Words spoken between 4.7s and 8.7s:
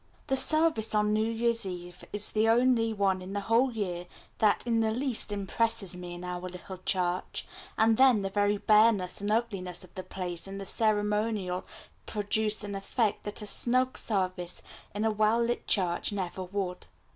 the least impresses me in our little church, and then the very